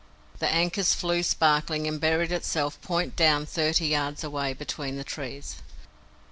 [0.39, 5.57] The ankus flew sparkling, and buried itself point down thirty yards away, between the trees.